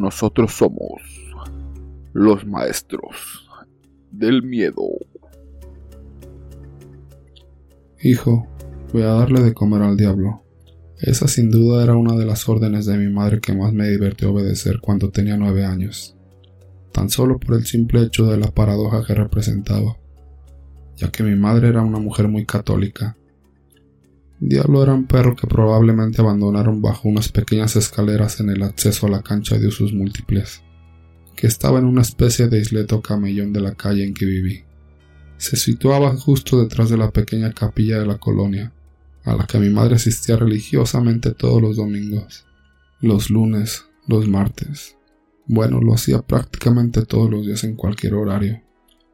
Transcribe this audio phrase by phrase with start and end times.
[0.00, 1.02] Nosotros somos
[2.14, 3.46] los maestros
[4.10, 4.82] del miedo.
[8.02, 8.46] Hijo,
[8.94, 10.42] voy a darle de comer al diablo.
[10.96, 14.32] Esa sin duda era una de las órdenes de mi madre que más me divirtió
[14.32, 16.16] obedecer cuando tenía nueve años,
[16.92, 19.98] tan solo por el simple hecho de la paradoja que representaba,
[20.96, 23.18] ya que mi madre era una mujer muy católica.
[24.42, 29.10] Diablo era un perro que probablemente abandonaron bajo unas pequeñas escaleras en el acceso a
[29.10, 30.62] la cancha de usos múltiples,
[31.36, 34.64] que estaba en una especie de isleto camellón de la calle en que viví.
[35.36, 38.72] Se situaba justo detrás de la pequeña capilla de la colonia,
[39.24, 42.46] a la que mi madre asistía religiosamente todos los domingos,
[43.02, 44.96] los lunes, los martes.
[45.46, 48.62] Bueno, lo hacía prácticamente todos los días en cualquier horario.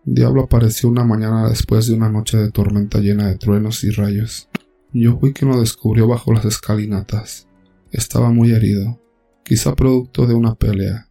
[0.04, 4.48] Diablo apareció una mañana después de una noche de tormenta llena de truenos y rayos.
[4.98, 7.46] Yo fui quien lo descubrió bajo las escalinatas.
[7.92, 8.98] Estaba muy herido,
[9.44, 11.10] quizá producto de una pelea.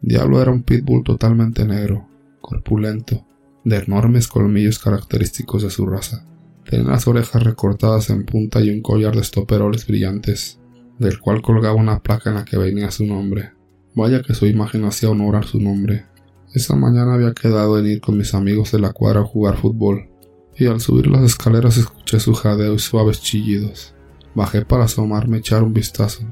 [0.00, 2.06] Diablo era un pitbull totalmente negro,
[2.40, 3.26] corpulento,
[3.64, 6.24] de enormes colmillos característicos de su raza.
[6.70, 10.60] Tenía las orejas recortadas en punta y un collar de estoperoles brillantes,
[11.00, 13.54] del cual colgaba una placa en la que venía su nombre.
[13.96, 16.06] Vaya que su imagen hacía honor a su nombre.
[16.54, 20.10] Esa mañana había quedado en ir con mis amigos de la cuadra a jugar fútbol,
[20.58, 23.94] y al subir las escaleras escuché su jadeo y suaves chillidos.
[24.34, 26.24] Bajé para asomarme y echar un vistazo.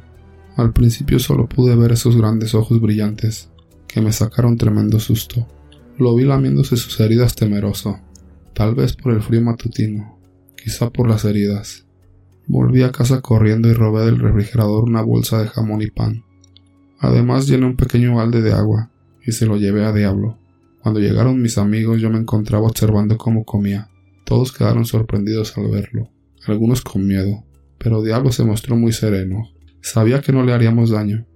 [0.57, 3.51] Al principio solo pude ver esos grandes ojos brillantes,
[3.87, 5.47] que me sacaron tremendo susto.
[5.99, 7.99] Lo vi lamiéndose sus heridas temeroso,
[8.53, 10.19] tal vez por el frío matutino,
[10.57, 11.87] quizá por las heridas.
[12.47, 16.25] Volví a casa corriendo y robé del refrigerador una bolsa de jamón y pan.
[16.99, 18.91] Además llené un pequeño balde de agua
[19.27, 20.39] y se lo llevé a Diablo.
[20.83, 23.89] Cuando llegaron mis amigos yo me encontraba observando cómo comía.
[24.25, 26.11] Todos quedaron sorprendidos al verlo,
[26.47, 27.45] algunos con miedo,
[27.79, 29.51] pero Diablo se mostró muy sereno.
[29.81, 31.27] Sabía que no le haríamos daño.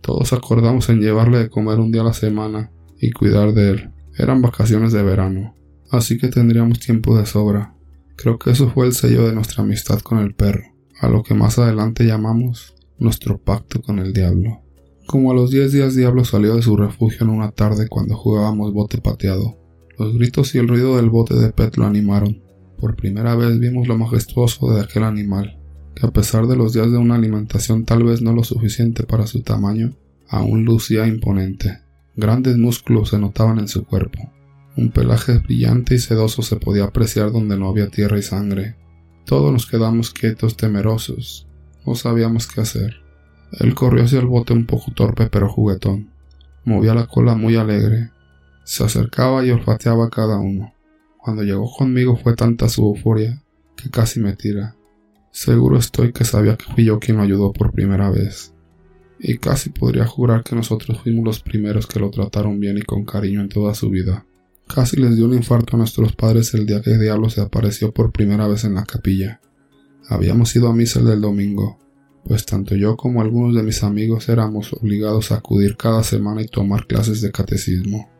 [0.00, 2.70] Todos acordamos en llevarle de comer un día a la semana
[3.00, 3.90] y cuidar de él.
[4.16, 5.54] Eran vacaciones de verano,
[5.90, 7.74] así que tendríamos tiempo de sobra.
[8.14, 10.62] Creo que eso fue el sello de nuestra amistad con el perro,
[11.00, 14.62] a lo que más adelante llamamos nuestro pacto con el diablo.
[15.06, 18.72] Como a los diez días Diablo salió de su refugio en una tarde cuando jugábamos
[18.72, 19.56] bote pateado.
[19.98, 22.42] Los gritos y el ruido del bote de Pet lo animaron.
[22.78, 25.58] Por primera vez vimos lo majestuoso de aquel animal,
[25.94, 29.26] que a pesar de los días de una alimentación tal vez no lo suficiente para
[29.26, 29.96] su tamaño,
[30.28, 31.80] aún lucía imponente.
[32.14, 34.30] Grandes músculos se notaban en su cuerpo,
[34.76, 38.76] un pelaje brillante y sedoso se podía apreciar donde no había tierra y sangre.
[39.24, 41.46] Todos nos quedamos quietos, temerosos.
[41.86, 42.96] No sabíamos qué hacer.
[43.52, 46.10] Él corrió hacia el bote un poco torpe pero juguetón.
[46.64, 48.10] Movía la cola muy alegre.
[48.66, 50.74] Se acercaba y olfateaba cada uno.
[51.18, 53.40] Cuando llegó conmigo fue tanta su euforia
[53.76, 54.74] que casi me tira.
[55.30, 58.52] Seguro estoy que sabía que fui yo quien lo ayudó por primera vez.
[59.20, 63.04] Y casi podría jurar que nosotros fuimos los primeros que lo trataron bien y con
[63.04, 64.26] cariño en toda su vida.
[64.66, 67.94] Casi les dio un infarto a nuestros padres el día que el diablo se apareció
[67.94, 69.40] por primera vez en la capilla.
[70.08, 71.78] Habíamos ido a misa el del domingo,
[72.24, 76.48] pues tanto yo como algunos de mis amigos éramos obligados a acudir cada semana y
[76.48, 78.15] tomar clases de catecismo.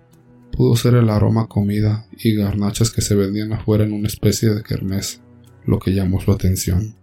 [0.57, 4.63] Pudo ser el aroma comida y garnachas que se vendían afuera en una especie de
[4.63, 5.21] kermés,
[5.67, 6.97] lo que llamó su atención.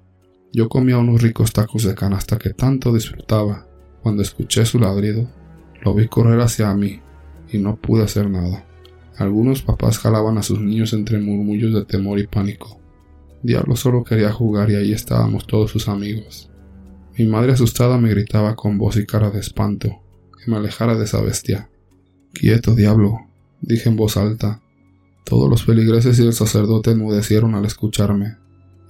[0.52, 3.68] Yo comía unos ricos tacos de canasta que tanto disfrutaba.
[4.02, 5.30] Cuando escuché su ladrido,
[5.84, 7.02] lo vi correr hacia mí
[7.52, 8.66] y no pude hacer nada.
[9.18, 12.80] Algunos papás jalaban a sus niños entre murmullos de temor y pánico.
[13.44, 16.50] Diablo solo quería jugar y ahí estábamos todos sus amigos.
[17.18, 20.02] Mi madre asustada me gritaba con voz y cara de espanto
[20.44, 21.70] que me alejara de esa bestia.
[22.34, 23.20] Quieto, diablo,
[23.64, 24.62] dije en voz alta.
[25.26, 28.38] Todos los feligreses y el sacerdote enmudecieron al escucharme,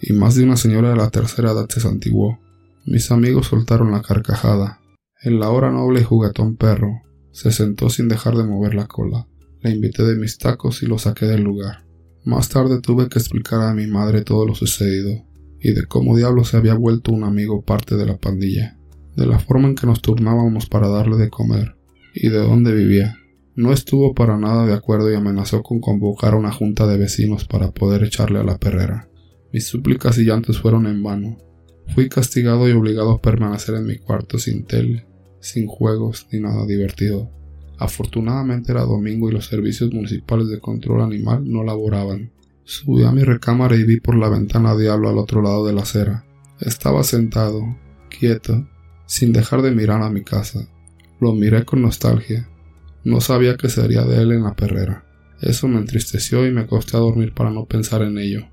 [0.01, 2.39] y más de una señora de la tercera edad se santiguó.
[2.85, 4.81] Mis amigos soltaron la carcajada.
[5.21, 7.01] En la hora noble y juguetón perro
[7.31, 9.27] se sentó sin dejar de mover la cola.
[9.61, 11.85] Le invité de mis tacos y lo saqué del lugar.
[12.25, 15.23] Más tarde tuve que explicar a mi madre todo lo sucedido
[15.61, 18.77] y de cómo diablo se había vuelto un amigo parte de la pandilla,
[19.15, 21.75] de la forma en que nos turnábamos para darle de comer
[22.13, 23.17] y de dónde vivía.
[23.55, 27.45] No estuvo para nada de acuerdo y amenazó con convocar a una junta de vecinos
[27.45, 29.09] para poder echarle a la perrera.
[29.51, 31.37] Mis súplicas y llantos fueron en vano.
[31.93, 35.05] Fui castigado y obligado a permanecer en mi cuarto sin tele,
[35.39, 37.29] sin juegos ni nada divertido.
[37.77, 42.31] Afortunadamente era domingo y los servicios municipales de control animal no laboraban.
[42.63, 45.73] Subí a mi recámara y vi por la ventana a Diablo al otro lado de
[45.73, 46.25] la acera.
[46.59, 47.61] Estaba sentado,
[48.09, 48.67] quieto,
[49.05, 50.67] sin dejar de mirar a mi casa.
[51.19, 52.49] Lo miré con nostalgia.
[53.03, 55.05] No sabía qué sería de él en la perrera.
[55.41, 58.47] Eso me entristeció y me acosté a dormir para no pensar en ello.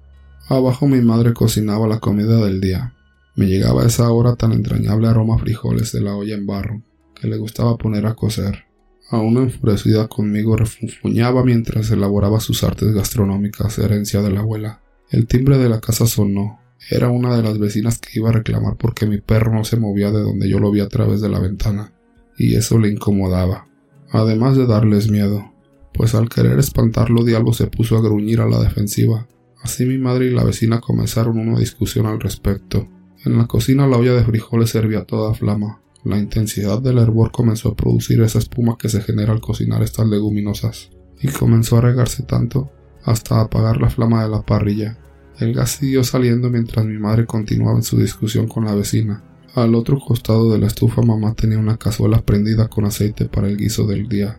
[0.48, 2.94] Abajo mi madre cocinaba la comida del día.
[3.36, 6.82] Me llegaba a esa hora tan entrañable aroma a frijoles de la olla en barro
[7.14, 8.64] que le gustaba poner a coser.
[9.10, 14.82] Aún enfurecida conmigo refunfuñaba mientras elaboraba sus artes gastronómicas, herencia de la abuela.
[15.10, 16.60] El timbre de la casa sonó.
[16.88, 20.10] Era una de las vecinas que iba a reclamar porque mi perro no se movía
[20.10, 21.92] de donde yo lo vi a través de la ventana,
[22.38, 23.66] y eso le incomodaba,
[24.10, 25.52] además de darles miedo,
[25.92, 29.26] pues al querer espantarlo Diablo se puso a gruñir a la defensiva.
[29.62, 32.88] Así mi madre y la vecina comenzaron una discusión al respecto.
[33.24, 35.82] En la cocina la olla de frijoles servía toda flama.
[36.04, 40.08] La intensidad del hervor comenzó a producir esa espuma que se genera al cocinar estas
[40.08, 40.90] leguminosas,
[41.20, 42.70] y comenzó a regarse tanto
[43.04, 44.98] hasta apagar la flama de la parrilla.
[45.38, 49.22] El gas siguió saliendo mientras mi madre continuaba en su discusión con la vecina.
[49.54, 53.56] Al otro costado de la estufa mamá tenía una cazuela prendida con aceite para el
[53.56, 54.38] guiso del día.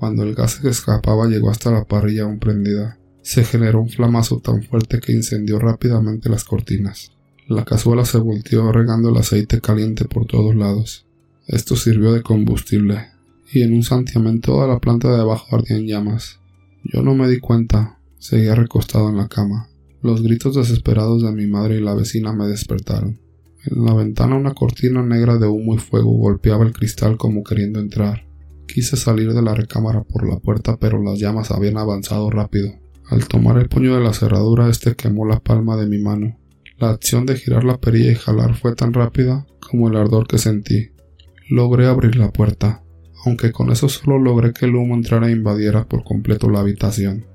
[0.00, 4.40] Cuando el gas que escapaba llegó hasta la parrilla aún prendida, se generó un flamazo
[4.40, 7.12] tan fuerte que incendió rápidamente las cortinas.
[7.46, 11.06] La cazuela se volteó regando el aceite caliente por todos lados.
[11.46, 13.06] Esto sirvió de combustible,
[13.52, 16.40] y en un santiamén toda la planta de abajo ardía en llamas.
[16.82, 19.68] Yo no me di cuenta, seguía recostado en la cama.
[20.02, 23.18] Los gritos desesperados de mi madre y la vecina me despertaron.
[23.70, 27.80] En la ventana una cortina negra de humo y fuego golpeaba el cristal como queriendo
[27.80, 28.24] entrar.
[28.66, 32.72] Quise salir de la recámara por la puerta, pero las llamas habían avanzado rápido.
[33.10, 36.38] Al tomar el puño de la cerradura, este quemó la palma de mi mano.
[36.78, 40.38] La acción de girar la perilla y jalar fue tan rápida como el ardor que
[40.38, 40.90] sentí.
[41.50, 42.82] Logré abrir la puerta,
[43.24, 47.26] aunque con eso solo logré que el humo entrara e invadiera por completo la habitación.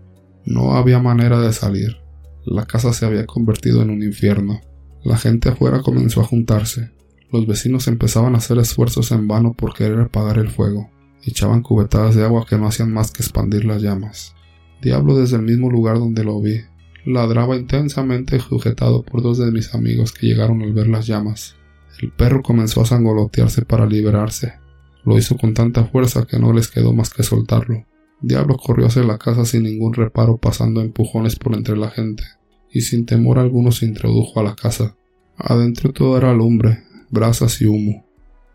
[0.45, 1.97] No había manera de salir.
[2.45, 4.61] La casa se había convertido en un infierno.
[5.03, 6.91] La gente afuera comenzó a juntarse.
[7.31, 10.89] Los vecinos empezaban a hacer esfuerzos en vano por querer apagar el fuego.
[11.23, 14.35] Echaban cubetadas de agua que no hacían más que expandir las llamas.
[14.81, 16.61] Diablo desde el mismo lugar donde lo vi,
[17.05, 21.57] Ladraba intensamente sujetado por dos de mis amigos que llegaron al ver las llamas.
[22.01, 24.53] El perro comenzó a sangolotearse para liberarse.
[25.03, 27.85] Lo hizo con tanta fuerza que no les quedó más que soltarlo.
[28.21, 32.23] Diablo corrió hacia la casa sin ningún reparo pasando empujones por entre la gente,
[32.73, 34.95] y sin temor alguno se introdujo a la casa.
[35.37, 38.03] Adentro todo era lumbre, brasas y humo.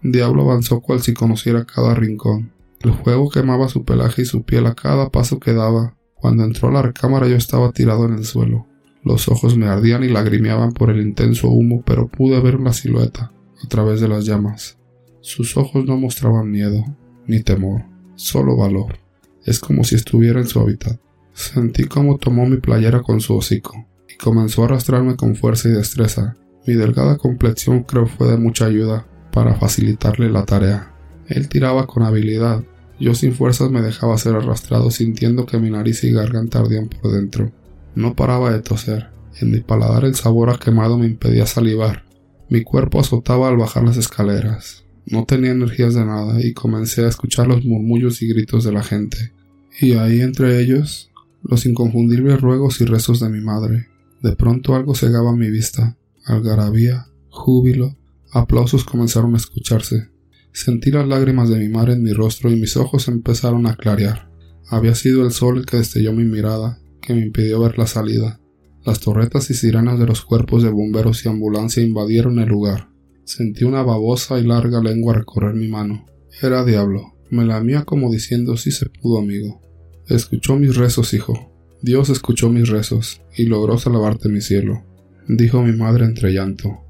[0.02, 2.52] Diablo avanzó cual si conociera cada rincón.
[2.80, 6.68] El fuego quemaba su pelaje y su piel a cada paso que daba, cuando entró
[6.68, 8.66] a la recámara yo estaba tirado en el suelo.
[9.04, 13.32] Los ojos me ardían y lagrimeaban por el intenso humo, pero pude ver una silueta
[13.64, 14.78] a través de las llamas.
[15.20, 16.84] Sus ojos no mostraban miedo,
[17.26, 17.84] ni temor,
[18.16, 18.98] solo valor.
[19.44, 21.00] Es como si estuviera en su hábitat.
[21.32, 23.86] Sentí como tomó mi playera con su hocico
[24.22, 26.36] comenzó a arrastrarme con fuerza y destreza.
[26.66, 30.94] Mi delgada complexión creo fue de mucha ayuda para facilitarle la tarea.
[31.28, 32.62] Él tiraba con habilidad
[33.00, 37.12] yo sin fuerzas me dejaba ser arrastrado sintiendo que mi nariz y garganta ardían por
[37.12, 37.52] dentro.
[37.94, 39.10] No paraba de toser.
[39.40, 42.04] En mi paladar el sabor a quemado me impedía salivar.
[42.48, 44.84] Mi cuerpo azotaba al bajar las escaleras.
[45.06, 48.82] No tenía energías de nada y comencé a escuchar los murmullos y gritos de la
[48.82, 49.32] gente.
[49.80, 51.12] Y ahí entre ellos,
[51.42, 53.86] los inconfundibles ruegos y rezos de mi madre.
[54.22, 55.96] De pronto algo cegaba mi vista.
[56.24, 57.96] Algarabía, júbilo,
[58.32, 60.08] aplausos comenzaron a escucharse.
[60.52, 64.28] Sentí las lágrimas de mi madre en mi rostro y mis ojos empezaron a clarear.
[64.68, 68.40] Había sido el sol el que destelló mi mirada, que me impidió ver la salida.
[68.84, 72.90] Las torretas y sirenas de los cuerpos de bomberos y ambulancia invadieron el lugar.
[73.24, 76.06] Sentí una babosa y larga lengua recorrer mi mano.
[76.42, 77.14] Era diablo.
[77.30, 79.60] Me lamía como diciendo si se pudo, amigo.
[80.06, 81.52] Escuchó mis rezos, hijo.
[81.80, 84.84] Dios escuchó mis rezos y logró salvarte mi cielo,
[85.28, 86.80] dijo mi madre entre llanto.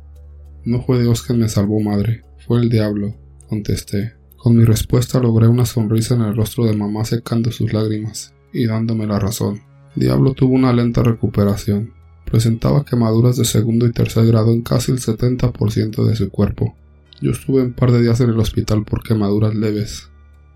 [0.64, 3.14] No fue Dios quien me salvó, madre, fue el diablo
[3.48, 4.14] contesté.
[4.36, 8.66] Con mi respuesta logré una sonrisa en el rostro de mamá secando sus lágrimas y
[8.66, 9.62] dándome la razón.
[9.96, 11.92] Diablo tuvo una lenta recuperación.
[12.24, 16.76] Presentaba quemaduras de segundo y tercer grado en casi el 70% de su cuerpo.
[17.20, 20.10] Yo estuve un par de días en el hospital por quemaduras leves.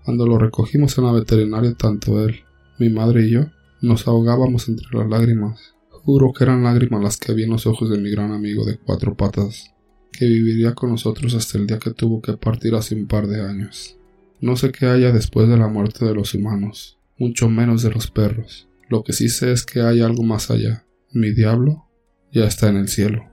[0.05, 2.41] Cuando lo recogimos en la veterinaria, tanto él,
[2.77, 3.47] mi madre y yo,
[3.83, 5.75] nos ahogábamos entre las lágrimas.
[5.89, 8.77] Juro que eran lágrimas las que vi en los ojos de mi gran amigo de
[8.77, 9.73] cuatro patas
[10.11, 13.41] que viviría con nosotros hasta el día que tuvo que partir hace un par de
[13.41, 13.97] años.
[14.39, 18.09] No sé qué haya después de la muerte de los humanos, mucho menos de los
[18.09, 18.69] perros.
[18.87, 20.85] Lo que sí sé es que hay algo más allá.
[21.11, 21.85] Mi diablo
[22.31, 23.32] ya está en el cielo.